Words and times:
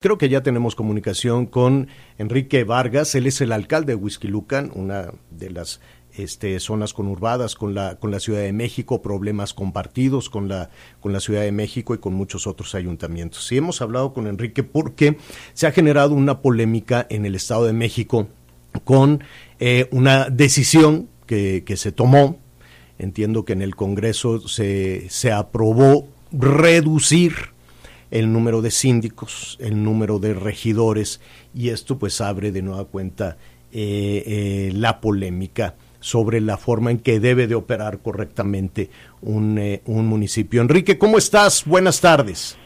Creo 0.00 0.16
que 0.16 0.28
ya 0.28 0.44
tenemos 0.44 0.76
comunicación 0.76 1.46
con 1.46 1.88
Enrique 2.18 2.62
Vargas, 2.62 3.16
él 3.16 3.26
es 3.26 3.40
el 3.40 3.50
alcalde 3.50 3.94
de 3.94 3.96
Huizquilucan, 3.96 4.70
una 4.76 5.12
de 5.32 5.50
las 5.50 5.80
este, 6.12 6.60
zonas 6.60 6.92
conurbadas 6.92 7.56
con 7.56 7.74
la, 7.74 7.96
con 7.98 8.12
la 8.12 8.20
Ciudad 8.20 8.42
de 8.42 8.52
México, 8.52 9.02
problemas 9.02 9.54
compartidos 9.54 10.30
con 10.30 10.46
la, 10.46 10.70
con 11.00 11.12
la 11.12 11.18
Ciudad 11.18 11.40
de 11.40 11.50
México 11.50 11.96
y 11.96 11.98
con 11.98 12.14
muchos 12.14 12.46
otros 12.46 12.76
ayuntamientos. 12.76 13.50
Y 13.50 13.56
hemos 13.56 13.82
hablado 13.82 14.12
con 14.12 14.28
Enrique 14.28 14.62
porque 14.62 15.18
se 15.52 15.66
ha 15.66 15.72
generado 15.72 16.14
una 16.14 16.42
polémica 16.42 17.04
en 17.10 17.26
el 17.26 17.34
Estado 17.34 17.64
de 17.64 17.72
México 17.72 18.28
con 18.84 19.24
eh, 19.58 19.88
una 19.90 20.30
decisión 20.30 21.08
que, 21.26 21.64
que 21.66 21.76
se 21.76 21.90
tomó. 21.90 22.38
Entiendo 23.00 23.44
que 23.44 23.54
en 23.54 23.62
el 23.62 23.74
Congreso 23.74 24.46
se, 24.46 25.10
se 25.10 25.32
aprobó 25.32 26.06
reducir 26.30 27.57
el 28.10 28.32
número 28.32 28.62
de 28.62 28.70
síndicos, 28.70 29.56
el 29.60 29.82
número 29.82 30.18
de 30.18 30.34
regidores, 30.34 31.20
y 31.54 31.70
esto 31.70 31.98
pues 31.98 32.20
abre 32.20 32.52
de 32.52 32.62
nueva 32.62 32.84
cuenta 32.84 33.36
eh, 33.72 34.22
eh, 34.26 34.70
la 34.74 35.00
polémica 35.00 35.74
sobre 36.00 36.40
la 36.40 36.56
forma 36.56 36.90
en 36.90 36.98
que 36.98 37.20
debe 37.20 37.46
de 37.46 37.54
operar 37.54 37.98
correctamente 37.98 38.90
un, 39.20 39.58
eh, 39.58 39.82
un 39.86 40.06
municipio. 40.06 40.60
Enrique, 40.60 40.98
¿cómo 40.98 41.18
estás? 41.18 41.64
Buenas 41.64 42.00
tardes. 42.00 42.56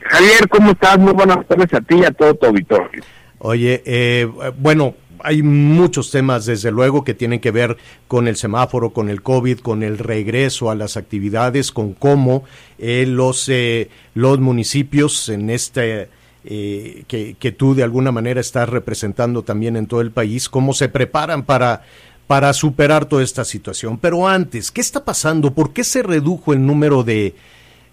Javier, 0.00 0.48
¿cómo 0.48 0.70
estás? 0.72 0.98
Muy 0.98 1.12
buenas 1.12 1.46
tardes 1.46 1.72
a 1.74 1.80
ti 1.80 1.96
y 1.96 2.04
a 2.04 2.10
todo 2.10 2.34
tu 2.34 2.46
auditorio. 2.46 3.02
Oye, 3.38 3.82
eh, 3.84 4.28
bueno, 4.58 4.94
hay 5.22 5.42
muchos 5.42 6.10
temas, 6.10 6.46
desde 6.46 6.70
luego, 6.70 7.04
que 7.04 7.14
tienen 7.14 7.40
que 7.40 7.50
ver 7.50 7.76
con 8.08 8.28
el 8.28 8.36
semáforo, 8.36 8.90
con 8.90 9.08
el 9.08 9.22
COVID, 9.22 9.60
con 9.60 9.82
el 9.82 9.98
regreso 9.98 10.70
a 10.70 10.74
las 10.74 10.96
actividades, 10.96 11.72
con 11.72 11.94
cómo 11.94 12.44
eh, 12.78 13.04
los, 13.06 13.48
eh, 13.48 13.88
los 14.14 14.38
municipios 14.38 15.28
en 15.28 15.50
este... 15.50 16.08
Eh, 16.48 17.02
que, 17.08 17.34
que 17.40 17.50
tú 17.50 17.74
de 17.74 17.82
alguna 17.82 18.12
manera 18.12 18.40
estás 18.40 18.68
representando 18.68 19.42
también 19.42 19.76
en 19.76 19.88
todo 19.88 20.00
el 20.00 20.12
país, 20.12 20.48
cómo 20.48 20.74
se 20.74 20.88
preparan 20.88 21.42
para, 21.44 21.82
para 22.26 22.52
superar 22.52 23.06
toda 23.06 23.24
esta 23.24 23.44
situación. 23.44 23.98
Pero 23.98 24.28
antes, 24.28 24.70
¿qué 24.70 24.80
está 24.80 25.04
pasando? 25.04 25.54
¿Por 25.54 25.72
qué 25.72 25.82
se 25.82 26.04
redujo 26.04 26.52
el 26.52 26.64
número 26.64 27.02
de, 27.02 27.34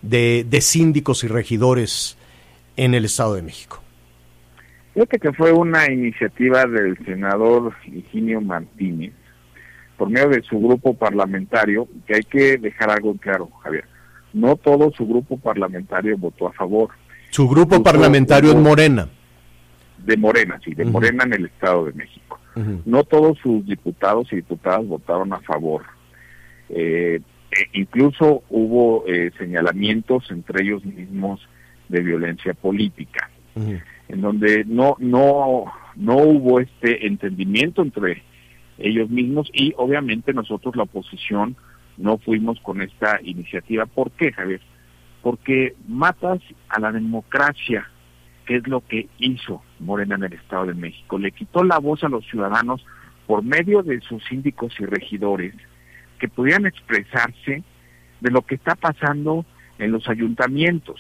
de, 0.04 0.46
de 0.48 0.62
síndicos 0.62 1.24
y 1.24 1.28
regidores 1.28 2.16
en 2.78 2.94
el 2.94 3.06
Estado 3.06 3.34
de 3.34 3.42
México? 3.42 3.83
Fíjate 4.94 5.20
que 5.20 5.34
fue 5.34 5.52
una 5.52 5.92
iniciativa 5.92 6.66
del 6.66 6.98
senador 7.06 7.74
Higinio 7.86 8.42
Martínez 8.42 9.14
por 9.98 10.10
medio 10.10 10.30
de 10.30 10.42
su 10.44 10.60
grupo 10.60 10.94
parlamentario, 10.94 11.88
que 12.06 12.16
hay 12.16 12.24
que 12.24 12.58
dejar 12.58 12.92
algo 12.92 13.16
claro, 13.18 13.50
Javier. 13.64 13.86
No 14.34 14.56
todo 14.56 14.92
su 14.92 15.08
grupo 15.08 15.38
parlamentario 15.38 16.18
votó 16.18 16.48
a 16.48 16.54
favor. 16.54 16.90
Su 17.30 17.48
grupo 17.48 17.82
parlamentario 17.82 18.52
es 18.52 18.56
Morena. 18.56 19.08
De 19.98 20.18
Morena, 20.18 20.60
sí, 20.64 20.74
de. 20.74 20.86
Morena 20.86 21.24
en 21.24 21.34
el 21.34 21.46
Estado 21.46 21.86
de 21.86 21.94
México. 21.94 22.40
No 22.86 23.04
todos 23.04 23.40
sus 23.40 23.66
diputados 23.66 24.32
y 24.32 24.38
diputadas 24.38 24.86
votaron 24.86 25.34
a 25.34 25.40
favor. 25.40 25.84
Eh, 26.70 27.20
e 27.52 27.80
incluso 27.80 28.44
hubo 28.50 29.06
eh, 29.08 29.32
señalamientos 29.38 30.30
entre 30.30 30.64
ellos 30.64 30.86
mismos 30.86 31.40
de 31.90 32.02
violencia 32.02 32.54
política. 32.54 33.30
En 34.14 34.22
donde 34.22 34.64
no 34.66 34.96
no 35.00 35.66
no 35.96 36.18
hubo 36.18 36.60
este 36.60 37.08
entendimiento 37.08 37.82
entre 37.82 38.22
ellos 38.78 39.10
mismos 39.10 39.50
y 39.54 39.74
obviamente 39.76 40.34
nosotros 40.34 40.76
la 40.76 40.84
oposición 40.84 41.56
no 41.98 42.18
fuimos 42.18 42.60
con 42.62 42.82
esta 42.82 43.20
iniciativa. 43.24 43.86
¿Por 43.86 44.12
qué, 44.12 44.32
Javier? 44.32 44.62
Porque 45.22 45.76
matas 45.88 46.40
a 46.70 46.80
la 46.80 46.92
democracia, 46.92 47.88
que 48.46 48.58
es 48.58 48.68
lo 48.68 48.82
que 48.86 49.08
hizo 49.20 49.64
Morena 49.80 50.16
en 50.16 50.24
el 50.24 50.34
Estado 50.34 50.68
de 50.68 50.74
México. 50.74 51.18
Le 51.18 51.32
quitó 51.32 51.64
la 51.64 51.80
voz 51.80 52.04
a 52.04 52.10
los 52.10 52.26
ciudadanos 52.26 52.86
por 53.28 53.44
medio 53.44 53.84
de 53.84 54.00
sus 54.02 54.24
síndicos 54.26 54.74
y 54.80 54.86
regidores 54.86 55.54
que 56.20 56.28
pudieran 56.28 56.66
expresarse 56.66 57.64
de 58.22 58.32
lo 58.32 58.42
que 58.44 58.56
está 58.56 58.76
pasando 58.76 59.46
en 59.84 59.92
los 59.92 60.08
ayuntamientos. 60.08 61.00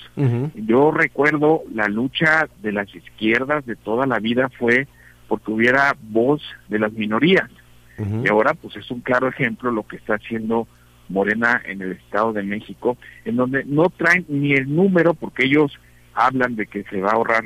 Yo 0.55 0.91
recuerdo 0.91 1.63
la 1.73 1.88
lucha 1.88 2.47
de 2.61 2.71
las 2.71 2.94
izquierdas 2.94 3.66
de 3.66 3.75
toda 3.75 4.05
la 4.05 4.19
vida 4.19 4.49
fue 4.57 4.88
porque 5.27 5.51
hubiera 5.51 5.95
voz 6.01 6.41
de 6.67 6.79
las 6.79 6.94
minorías. 6.94 7.49
Y 7.97 8.27
ahora 8.27 8.53
pues 8.53 8.75
es 8.75 8.89
un 8.91 9.01
claro 9.01 9.27
ejemplo 9.27 9.71
lo 9.71 9.88
que 9.88 9.95
está 9.95 10.16
haciendo 10.16 10.67
Morena 11.09 11.61
en 11.66 11.81
el 11.81 11.94
Estado 11.94 12.33
de 12.33 12.44
México, 12.44 12.97
en 13.23 13.35
donde 13.35 13.63
no 13.66 13.89
traen 13.89 14.25
ni 14.27 14.53
el 14.53 14.73
número 14.73 15.13
porque 15.13 15.45
ellos 15.45 15.71
hablan 16.13 16.55
de 16.55 16.65
que 16.65 16.83
se 16.83 17.01
va 17.01 17.11
a 17.11 17.13
ahorrar 17.13 17.44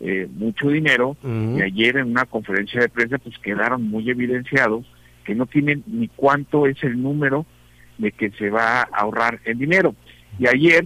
eh, 0.00 0.28
mucho 0.34 0.68
dinero 0.68 1.16
y 1.22 1.62
ayer 1.62 1.96
en 1.96 2.10
una 2.10 2.24
conferencia 2.24 2.80
de 2.80 2.88
prensa 2.88 3.18
pues 3.18 3.38
quedaron 3.38 3.88
muy 3.88 4.10
evidenciados 4.10 4.84
que 5.24 5.34
no 5.34 5.46
tienen 5.46 5.82
ni 5.86 6.08
cuánto 6.08 6.66
es 6.66 6.82
el 6.82 7.00
número 7.00 7.46
de 7.98 8.12
que 8.12 8.30
se 8.32 8.50
va 8.50 8.80
a 8.80 8.88
ahorrar 8.92 9.40
el 9.44 9.58
dinero. 9.58 9.94
Y 10.38 10.46
ayer 10.46 10.84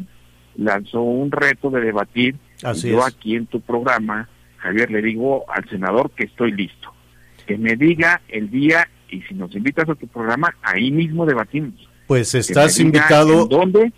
lanzó 0.57 1.01
un 1.03 1.31
reto 1.31 1.71
de 1.71 1.81
debatir. 1.81 2.37
Así 2.63 2.89
y 2.89 2.93
yo 2.93 2.99
es. 3.01 3.07
aquí 3.15 3.37
en 3.37 3.47
tu 3.47 3.61
programa, 3.61 4.29
Javier, 4.59 4.91
le 4.91 5.01
digo 5.03 5.45
al 5.49 5.69
senador 5.69 6.11
que 6.11 6.25
estoy 6.25 6.53
listo. 6.53 6.93
Que 7.47 7.57
me 7.57 7.77
diga 7.77 8.21
el 8.29 8.51
día 8.51 8.89
y 9.11 9.23
si 9.23 9.35
nos 9.35 9.55
invitas 9.55 9.89
a 9.89 9.95
tu 9.95 10.07
programa, 10.09 10.55
ahí 10.63 10.91
mismo 10.91 11.25
debatimos. 11.25 11.75
Pues 12.07 12.35
estás 12.35 12.79
invitado, 12.81 13.47
¿Dónde? 13.47 13.93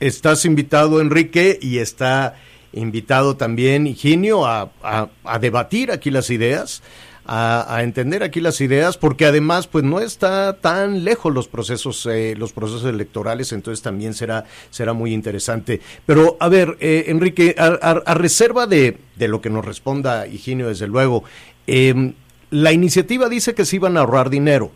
estás 0.00 0.44
invitado 0.44 1.00
Enrique 1.00 1.58
y 1.60 1.78
está 1.78 2.36
invitado 2.72 3.36
también 3.36 3.86
Higinio 3.86 4.44
a, 4.46 4.70
a- 4.82 5.08
a 5.24 5.38
debatir 5.38 5.90
aquí 5.90 6.10
las 6.10 6.30
ideas, 6.30 6.82
a, 7.26 7.66
a 7.76 7.82
entender 7.82 8.22
aquí 8.22 8.40
las 8.40 8.60
ideas, 8.60 8.96
porque 8.96 9.26
además 9.26 9.66
pues 9.66 9.84
no 9.84 10.00
está 10.00 10.56
tan 10.60 11.04
lejos 11.04 11.32
los 11.34 11.48
procesos, 11.48 12.06
eh, 12.06 12.34
los 12.36 12.52
procesos 12.52 12.84
electorales, 12.84 13.52
entonces 13.52 13.82
también 13.82 14.14
será, 14.14 14.44
será 14.70 14.92
muy 14.92 15.12
interesante. 15.12 15.80
Pero 16.06 16.36
a 16.40 16.48
ver, 16.48 16.76
eh, 16.80 17.04
Enrique, 17.08 17.54
a, 17.58 17.66
a- 17.66 18.02
a 18.04 18.14
reserva 18.14 18.66
de, 18.66 18.98
de 19.16 19.28
lo 19.28 19.40
que 19.40 19.50
nos 19.50 19.64
responda 19.64 20.26
Higinio, 20.26 20.68
desde 20.68 20.86
luego, 20.86 21.24
em, 21.66 22.14
la 22.50 22.72
iniciativa 22.72 23.28
dice 23.28 23.54
que 23.54 23.64
se 23.64 23.76
iban 23.76 23.96
a 23.96 24.00
ahorrar 24.00 24.30
dinero, 24.30 24.70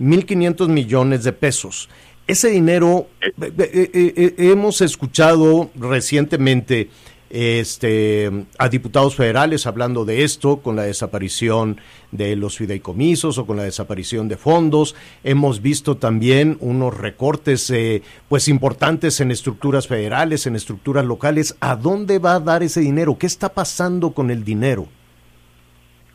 1.500 0.00 0.68
millones 0.68 1.22
de 1.24 1.32
pesos. 1.32 1.88
Ese 2.26 2.48
dinero, 2.50 3.08
eh, 3.40 4.34
hemos 4.38 4.80
escuchado 4.80 5.70
recientemente 5.76 6.88
este, 7.32 8.30
a 8.58 8.68
diputados 8.68 9.16
federales 9.16 9.66
hablando 9.66 10.04
de 10.04 10.22
esto, 10.22 10.58
con 10.58 10.76
la 10.76 10.82
desaparición 10.82 11.80
de 12.10 12.36
los 12.36 12.58
fideicomisos 12.58 13.38
o 13.38 13.46
con 13.46 13.56
la 13.56 13.62
desaparición 13.62 14.28
de 14.28 14.36
fondos. 14.36 14.94
Hemos 15.24 15.62
visto 15.62 15.96
también 15.96 16.58
unos 16.60 16.94
recortes 16.96 17.70
eh, 17.70 18.02
pues 18.28 18.48
importantes 18.48 19.20
en 19.22 19.30
estructuras 19.30 19.88
federales, 19.88 20.46
en 20.46 20.56
estructuras 20.56 21.06
locales. 21.06 21.56
¿A 21.60 21.74
dónde 21.74 22.18
va 22.18 22.34
a 22.34 22.40
dar 22.40 22.62
ese 22.62 22.80
dinero? 22.80 23.16
¿Qué 23.18 23.26
está 23.26 23.48
pasando 23.48 24.12
con 24.12 24.30
el 24.30 24.44
dinero? 24.44 24.88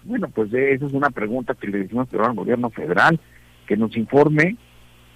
Bueno, 0.04 0.30
pues 0.30 0.54
eh, 0.54 0.74
esa 0.74 0.86
es 0.86 0.94
una 0.94 1.10
pregunta 1.10 1.56
que 1.56 1.68
le 1.68 1.80
decimos 1.80 2.08
al 2.14 2.36
gobierno 2.36 2.69
federal, 2.69 3.19
que 3.66 3.75
nos 3.75 3.98
informe 3.98 4.56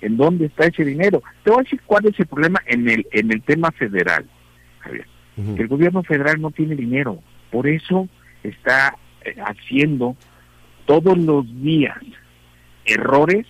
en 0.02 0.18
dónde 0.18 0.48
está 0.48 0.66
ese 0.66 0.84
dinero. 0.84 1.22
Te 1.44 1.52
voy 1.52 1.60
a 1.60 1.64
decir 1.64 1.80
cuál 1.86 2.08
es 2.08 2.20
el 2.20 2.26
problema 2.26 2.60
en 2.66 2.90
el, 2.90 3.06
en 3.12 3.32
el 3.32 3.44
tema 3.44 3.72
federal, 3.72 4.26
Javier. 4.80 5.06
El 5.58 5.68
gobierno 5.68 6.04
federal 6.04 6.42
no 6.42 6.52
tiene 6.52 6.76
dinero. 6.76 7.20
Por 7.52 7.68
eso 7.68 8.08
está 8.44 8.96
eh, 9.24 9.36
haciendo 9.40 10.16
todos 10.86 11.18
los 11.18 11.46
días 11.62 11.98
errores 12.86 13.46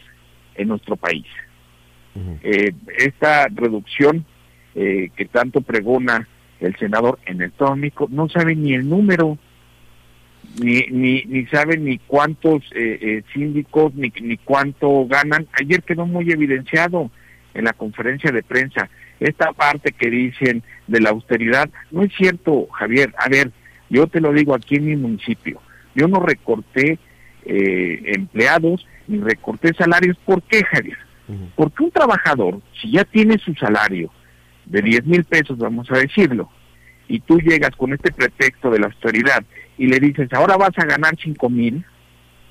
en 0.55 0.67
nuestro 0.69 0.95
país. 0.95 1.25
Eh, 2.43 2.73
esta 2.97 3.47
reducción 3.47 4.25
eh, 4.75 5.09
que 5.15 5.25
tanto 5.25 5.61
pregona 5.61 6.27
el 6.61 6.75
senador 6.77 7.19
en 7.25 7.41
el 7.41 7.51
México 7.77 8.07
no 8.09 8.29
sabe 8.29 8.55
ni 8.55 8.73
el 8.73 8.87
número, 8.87 9.37
ni, 10.61 10.81
ni, 10.91 11.23
ni 11.23 11.45
sabe 11.47 11.77
ni 11.77 11.97
cuántos 11.97 12.63
eh, 12.75 12.99
eh, 13.01 13.23
síndicos, 13.33 13.93
ni, 13.95 14.13
ni 14.21 14.37
cuánto 14.37 15.07
ganan. 15.07 15.47
Ayer 15.53 15.83
quedó 15.83 16.05
muy 16.05 16.31
evidenciado 16.31 17.09
en 17.53 17.65
la 17.65 17.73
conferencia 17.73 18.31
de 18.31 18.43
prensa. 18.43 18.89
esta 19.19 19.53
parte 19.53 19.91
que 19.91 20.09
dicen 20.09 20.63
de 20.87 20.99
la 20.99 21.11
austeridad, 21.11 21.69
no 21.91 22.03
es 22.03 22.11
cierto, 22.15 22.67
Javier. 22.71 23.13
A 23.17 23.29
ver, 23.29 23.51
yo 23.89 24.07
te 24.07 24.19
lo 24.19 24.33
digo 24.33 24.55
aquí 24.55 24.77
en 24.77 24.85
mi 24.85 24.95
municipio. 24.95 25.61
Yo 25.93 26.07
no 26.07 26.19
recorté 26.19 26.97
eh, 27.45 28.01
empleados 28.15 28.87
ni 29.07 29.19
recorté 29.19 29.73
salarios. 29.73 30.17
¿Por 30.25 30.41
qué, 30.43 30.63
Javier? 30.63 30.97
Porque 31.55 31.83
un 31.83 31.91
trabajador, 31.91 32.59
si 32.81 32.91
ya 32.91 33.05
tiene 33.05 33.37
su 33.37 33.53
salario 33.53 34.11
de 34.65 34.81
10 34.81 35.05
mil 35.05 35.23
pesos, 35.23 35.57
vamos 35.57 35.89
a 35.91 35.97
decirlo, 35.97 36.49
y 37.07 37.19
tú 37.19 37.39
llegas 37.39 37.71
con 37.77 37.93
este 37.93 38.11
pretexto 38.11 38.69
de 38.69 38.79
la 38.79 38.87
austeridad 38.87 39.43
y 39.77 39.87
le 39.87 39.99
dices, 39.99 40.27
ahora 40.33 40.57
vas 40.57 40.77
a 40.77 40.85
ganar 40.85 41.15
5 41.21 41.49
mil, 41.49 41.85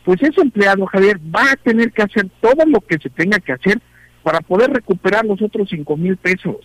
pues 0.04 0.22
ese 0.22 0.40
empleado, 0.40 0.86
Javier, 0.86 1.18
va 1.18 1.52
a 1.52 1.56
tener 1.56 1.92
que 1.92 2.02
hacer 2.02 2.28
todo 2.40 2.64
lo 2.66 2.80
que 2.80 2.98
se 2.98 3.10
tenga 3.10 3.38
que 3.38 3.52
hacer 3.52 3.80
para 4.22 4.40
poder 4.40 4.70
recuperar 4.70 5.24
los 5.24 5.40
otros 5.42 5.68
5 5.70 5.96
mil 5.96 6.16
pesos. 6.16 6.56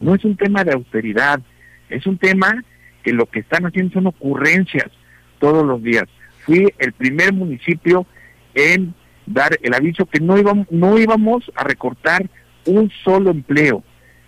No 0.00 0.14
es 0.14 0.24
un 0.24 0.36
tema 0.36 0.64
de 0.64 0.72
austeridad, 0.72 1.40
es 1.88 2.06
un 2.06 2.18
tema 2.18 2.64
que 3.02 3.12
lo 3.12 3.26
que 3.26 3.40
están 3.40 3.66
haciendo 3.66 3.92
son 3.92 4.06
ocurrencias 4.06 4.90
todos 5.38 5.64
los 5.64 5.82
días. 5.82 6.04
Fui 6.44 6.72
el 6.78 6.92
primer 6.92 7.32
municipio 7.32 8.06
en 8.54 8.94
dar 9.26 9.58
el 9.62 9.74
aviso 9.74 10.06
que 10.06 10.20
no 10.20 10.38
íbamos, 10.38 10.66
no 10.70 10.98
íbamos 10.98 11.50
a 11.54 11.64
recortar 11.64 12.28
un 12.66 12.90
solo 13.04 13.30
empleo. 13.30 13.84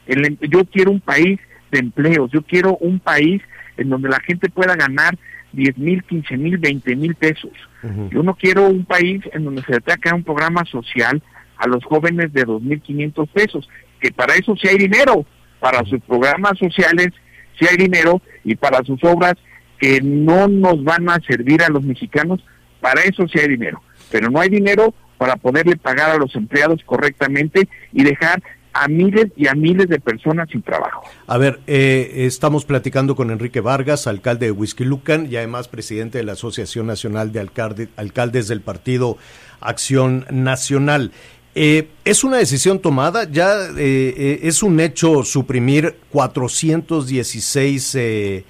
Em, 0.07 0.37
yo 0.41 0.65
quiero 0.65 0.91
un 0.91 1.01
país 1.01 1.39
de 1.71 1.79
empleos, 1.79 2.31
yo 2.31 2.43
quiero 2.43 2.77
un 2.77 2.99
país 3.01 3.43
en 3.77 3.89
donde 3.89 4.09
la 4.09 4.21
gente 4.21 4.51
pueda 4.51 4.77
ganar 4.77 5.17
10 5.53 5.79
mil, 5.79 6.03
15 6.05 6.37
mil, 6.37 6.59
20 6.59 6.97
mil 6.97 7.15
pesos. 7.15 7.53
Yo 8.11 8.23
no 8.23 8.35
quiero 8.35 8.69
un 8.69 8.85
país 8.85 9.23
en 9.33 9.45
donde 9.45 9.63
se 9.63 9.75
ataque 9.75 10.13
un 10.15 10.23
programa 10.23 10.65
social 10.65 11.21
a 11.63 11.69
los 11.69 11.85
jóvenes 11.85 12.33
de 12.33 12.47
2.500 12.47 13.29
pesos, 13.29 13.69
que 14.01 14.11
para 14.11 14.35
eso 14.35 14.55
sí 14.57 14.69
hay 14.69 14.79
dinero, 14.79 15.25
para 15.61 15.85
sus 15.85 16.01
programas 16.03 16.59
sociales 16.59 17.09
sí 17.59 17.67
hay 17.71 17.77
dinero 17.77 18.21
y 18.45 18.57
para 18.57 18.83
sus 18.85 19.03
obras 19.05 19.35
que 19.79 20.01
no 20.01 20.49
nos 20.49 20.83
van 20.83 21.09
a 21.09 21.21
servir 21.21 21.63
a 21.63 21.69
los 21.69 21.85
mexicanos, 21.85 22.41
para 22.81 23.03
eso 23.03 23.27
sí 23.29 23.39
hay 23.39 23.49
dinero 23.49 23.83
pero 24.13 24.31
no 24.31 24.39
hay 24.39 24.51
dinero 24.51 24.95
para 25.19 25.37
poderle 25.37 25.77
pagar 25.77 26.11
a 26.11 26.19
los 26.19 26.37
empleados 26.37 26.83
correctamente 26.85 27.69
y 27.93 28.05
dejar 28.05 28.43
a 28.75 28.89
miles 28.89 29.27
y 29.37 29.49
a 29.49 29.55
miles 29.55 29.89
de 29.89 30.01
personas 30.01 30.49
sin 30.51 30.63
trabajo. 30.63 31.03
A 31.27 31.37
ver, 31.39 31.61
eh, 31.67 32.11
estamos 32.27 32.65
platicando 32.65 33.17
con 33.17 33.31
Enrique 33.31 33.61
Vargas, 33.61 34.07
alcalde 34.07 34.47
de 34.47 34.53
Huizquilucan 34.53 35.31
y 35.31 35.37
además 35.37 35.69
presidente 35.69 36.19
de 36.19 36.25
la 36.25 36.33
Asociación 36.33 36.87
Nacional 36.87 37.33
de 37.33 37.41
Alcaldes 37.97 38.49
del 38.49 38.61
Partido 38.61 39.19
Acción 39.61 40.27
Nacional. 40.31 41.13
Eh, 41.55 41.89
¿Es 42.05 42.25
una 42.25 42.39
decisión 42.39 42.81
tomada? 42.81 43.25
¿Ya 43.31 43.53
eh, 43.77 44.41
es 44.43 44.63
un 44.63 44.81
hecho 44.81 45.23
suprimir 45.23 45.97
416 46.11 48.45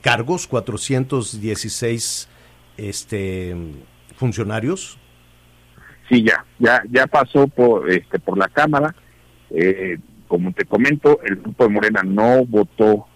cargos, 0.00 0.46
416 0.46 2.28
este, 2.76 3.56
funcionarios? 4.16 4.98
Sí, 6.08 6.22
ya, 6.22 6.44
ya, 6.58 6.82
ya 6.90 7.06
pasó 7.06 7.46
por, 7.46 7.90
este, 7.90 8.18
por 8.18 8.38
la 8.38 8.48
Cámara. 8.48 8.94
Eh, 9.50 9.98
como 10.28 10.52
te 10.52 10.64
comento, 10.64 11.20
el 11.24 11.36
grupo 11.36 11.64
de 11.64 11.70
Morena 11.70 12.02
no 12.02 12.44
votó 12.44 13.06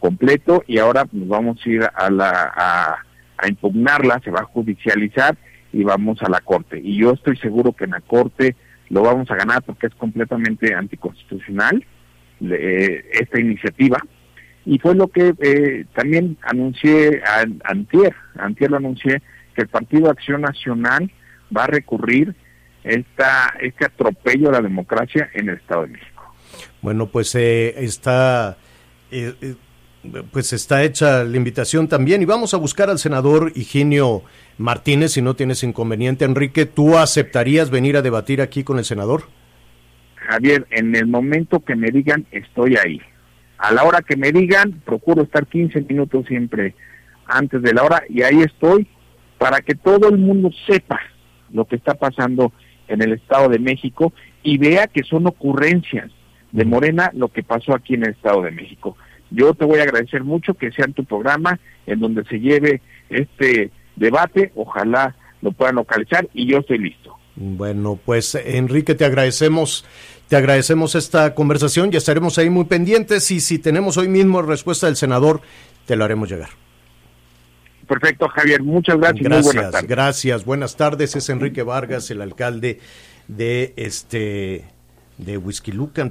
completo 0.00 0.62
y 0.66 0.78
ahora 0.78 1.06
nos 1.12 1.28
vamos 1.28 1.58
a 1.64 1.68
ir 1.68 1.82
a, 1.82 2.10
la, 2.10 2.98
a 3.38 3.48
impugnarla, 3.48 4.20
se 4.22 4.30
va 4.30 4.40
a 4.40 4.44
judicializar 4.44 5.36
y 5.74 5.82
vamos 5.82 6.22
a 6.22 6.30
la 6.30 6.40
Corte. 6.40 6.80
Y 6.82 6.96
yo 6.96 7.12
estoy 7.12 7.36
seguro 7.36 7.72
que 7.72 7.84
en 7.84 7.90
la 7.90 8.00
Corte 8.00 8.54
lo 8.90 9.02
vamos 9.02 9.30
a 9.30 9.36
ganar 9.36 9.62
porque 9.62 9.88
es 9.88 9.94
completamente 9.94 10.74
anticonstitucional 10.74 11.84
eh, 12.40 13.04
esta 13.12 13.40
iniciativa. 13.40 13.98
Y 14.64 14.78
fue 14.78 14.94
lo 14.94 15.08
que 15.08 15.34
eh, 15.40 15.84
también 15.94 16.38
anuncié 16.42 17.22
antier, 17.64 18.14
antier 18.38 18.70
lo 18.70 18.78
anuncié, 18.78 19.20
que 19.54 19.62
el 19.62 19.68
Partido 19.68 20.10
Acción 20.10 20.40
Nacional 20.40 21.10
va 21.54 21.64
a 21.64 21.66
recurrir 21.66 22.34
esta, 22.82 23.54
este 23.60 23.86
atropello 23.86 24.48
a 24.48 24.52
la 24.52 24.60
democracia 24.60 25.28
en 25.34 25.48
el 25.48 25.56
Estado 25.56 25.82
de 25.82 25.88
México. 25.88 26.34
Bueno, 26.82 27.06
pues 27.06 27.34
eh, 27.34 27.74
está... 27.78 28.56
Eh, 29.10 29.34
eh, 29.40 29.54
pues 30.30 30.52
está 30.52 30.82
hecha 30.82 31.24
la 31.24 31.36
invitación 31.36 31.88
también 31.88 32.22
y 32.22 32.24
vamos 32.24 32.54
a 32.54 32.58
buscar 32.58 32.90
al 32.90 32.98
senador 32.98 33.52
Higinio 33.54 34.22
Martínez 34.58 35.12
si 35.12 35.22
no 35.22 35.34
tienes 35.34 35.62
inconveniente. 35.62 36.24
Enrique, 36.24 36.66
¿tú 36.66 36.96
aceptarías 36.96 37.70
venir 37.70 37.96
a 37.96 38.02
debatir 38.02 38.40
aquí 38.40 38.64
con 38.64 38.78
el 38.78 38.84
senador? 38.84 39.24
Javier, 40.16 40.66
en 40.70 40.94
el 40.94 41.06
momento 41.06 41.60
que 41.60 41.76
me 41.76 41.90
digan, 41.90 42.26
estoy 42.30 42.76
ahí. 42.76 43.00
A 43.58 43.72
la 43.72 43.84
hora 43.84 44.02
que 44.02 44.16
me 44.16 44.32
digan, 44.32 44.80
procuro 44.84 45.22
estar 45.22 45.46
15 45.46 45.82
minutos 45.82 46.26
siempre 46.26 46.74
antes 47.26 47.62
de 47.62 47.72
la 47.72 47.82
hora 47.82 48.02
y 48.08 48.22
ahí 48.22 48.40
estoy 48.40 48.86
para 49.38 49.60
que 49.60 49.74
todo 49.74 50.08
el 50.08 50.18
mundo 50.18 50.50
sepa 50.66 51.00
lo 51.52 51.66
que 51.66 51.76
está 51.76 51.94
pasando 51.94 52.52
en 52.88 53.02
el 53.02 53.12
Estado 53.12 53.48
de 53.48 53.58
México 53.58 54.12
y 54.42 54.58
vea 54.58 54.86
que 54.86 55.02
son 55.02 55.26
ocurrencias 55.26 56.10
de 56.52 56.64
Morena 56.64 57.10
lo 57.14 57.28
que 57.28 57.42
pasó 57.42 57.74
aquí 57.74 57.94
en 57.94 58.04
el 58.04 58.10
Estado 58.10 58.42
de 58.42 58.50
México. 58.50 58.96
Yo 59.34 59.54
te 59.54 59.64
voy 59.64 59.80
a 59.80 59.82
agradecer 59.82 60.22
mucho 60.22 60.54
que 60.54 60.70
sea 60.70 60.84
en 60.84 60.92
tu 60.92 61.04
programa 61.04 61.58
en 61.86 62.00
donde 62.00 62.24
se 62.24 62.38
lleve 62.38 62.80
este 63.10 63.70
debate, 63.96 64.52
ojalá 64.54 65.14
lo 65.42 65.52
puedan 65.52 65.76
localizar 65.76 66.28
y 66.32 66.46
yo 66.46 66.58
estoy 66.58 66.78
listo. 66.78 67.16
Bueno, 67.36 67.98
pues 68.02 68.34
Enrique, 68.36 68.94
te 68.94 69.04
agradecemos, 69.04 69.84
te 70.28 70.36
agradecemos 70.36 70.94
esta 70.94 71.34
conversación, 71.34 71.90
ya 71.90 71.98
estaremos 71.98 72.38
ahí 72.38 72.48
muy 72.48 72.64
pendientes 72.64 73.30
y 73.30 73.40
si 73.40 73.58
tenemos 73.58 73.96
hoy 73.96 74.08
mismo 74.08 74.40
respuesta 74.40 74.86
del 74.86 74.96
senador, 74.96 75.40
te 75.86 75.96
lo 75.96 76.04
haremos 76.04 76.30
llegar. 76.30 76.50
Perfecto, 77.88 78.28
Javier. 78.28 78.62
Muchas 78.62 78.96
gracias. 78.96 79.22
Gracias, 79.22 79.44
buenas 79.54 79.72
tardes. 79.72 79.90
gracias. 79.90 80.44
Buenas 80.44 80.76
tardes. 80.76 81.16
Es 81.16 81.28
Enrique 81.28 81.62
Vargas, 81.62 82.10
el 82.10 82.22
alcalde 82.22 82.80
de 83.28 83.74
este 83.76 84.64
de 85.18 85.36
Whisky 85.36 85.72
Lucan. 85.72 86.10